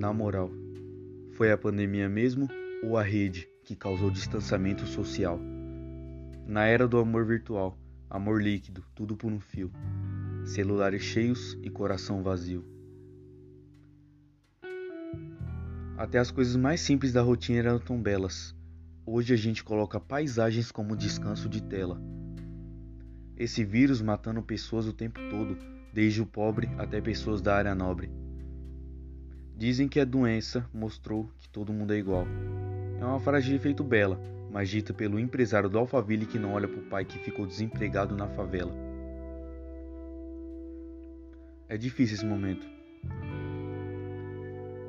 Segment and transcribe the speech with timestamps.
[0.00, 0.50] Na moral,
[1.32, 2.48] foi a pandemia mesmo
[2.82, 5.38] ou a rede que causou distanciamento social?
[6.46, 7.78] Na era do amor virtual,
[8.08, 9.70] amor líquido, tudo por um fio,
[10.42, 12.64] celulares cheios e coração vazio.
[15.98, 18.56] Até as coisas mais simples da rotina eram tão belas.
[19.04, 22.00] Hoje a gente coloca paisagens como descanso de tela.
[23.36, 25.58] Esse vírus matando pessoas o tempo todo,
[25.92, 28.10] desde o pobre até pessoas da área nobre.
[29.60, 32.26] Dizem que a doença mostrou que todo mundo é igual.
[32.98, 34.18] É uma frase de efeito bela,
[34.50, 38.16] mas dita pelo empresário do Alphaville que não olha para o pai que ficou desempregado
[38.16, 38.72] na favela.
[41.68, 42.66] É difícil esse momento.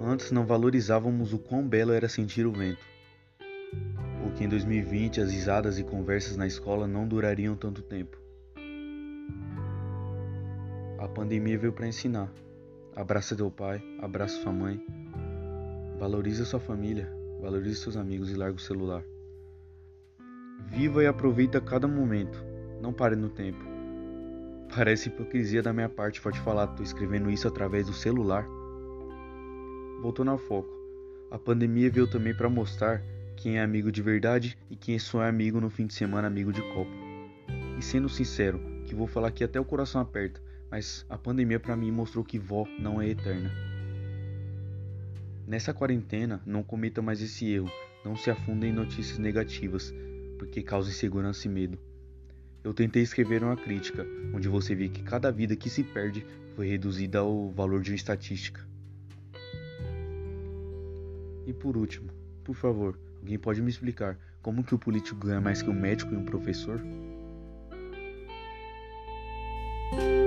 [0.00, 2.86] Antes não valorizávamos o quão belo era sentir o vento.
[4.24, 8.16] Ou que em 2020 as risadas e conversas na escola não durariam tanto tempo.
[10.96, 12.32] A pandemia veio para ensinar.
[12.96, 14.84] Abraça teu pai, abraça sua mãe.
[15.98, 17.08] Valorize sua família,
[17.40, 19.02] valorize seus amigos e larga o celular.
[20.66, 22.44] Viva e aproveita cada momento.
[22.80, 23.64] Não pare no tempo.
[24.74, 28.46] Parece hipocrisia da minha parte pode falar, tô escrevendo isso através do celular.
[30.02, 30.70] Voltando ao foco.
[31.30, 33.02] A pandemia veio também para mostrar
[33.36, 36.52] quem é amigo de verdade e quem só é amigo no fim de semana amigo
[36.52, 36.90] de copo.
[37.78, 38.60] E sendo sincero,
[38.90, 42.40] que vou falar que até o coração aperta, mas a pandemia para mim mostrou que
[42.40, 43.48] vó não é eterna.
[45.46, 47.70] Nessa quarentena, não cometa mais esse erro,
[48.04, 49.94] não se afunda em notícias negativas,
[50.36, 51.78] porque causa insegurança e medo.
[52.64, 56.66] Eu tentei escrever uma crítica, onde você vê que cada vida que se perde foi
[56.66, 58.66] reduzida ao valor de uma estatística.
[61.46, 62.10] E por último,
[62.42, 66.12] por favor, alguém pode me explicar como que o político ganha mais que um médico
[66.12, 66.82] e um professor?
[69.90, 70.19] thank you